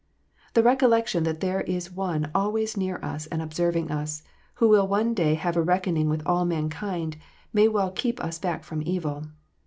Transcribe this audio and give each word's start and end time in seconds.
The 0.55 0.63
recollection 0.63 1.25
that 1.25 1.41
there 1.41 1.61
is 1.61 1.91
One 1.91 2.31
always 2.33 2.75
near 2.75 2.97
us 3.05 3.27
and 3.27 3.39
observing 3.39 3.91
us, 3.91 4.23
who 4.55 4.67
will 4.67 4.87
one 4.87 5.13
day 5.13 5.35
have 5.35 5.55
a 5.55 5.61
reckoning 5.61 6.09
with 6.09 6.25
all 6.25 6.43
mankind, 6.43 7.17
may 7.53 7.67
well 7.67 7.91
keep 7.91 8.19
us 8.19 8.39
back 8.39 8.63
from 8.63 8.81
evil. 8.83 9.27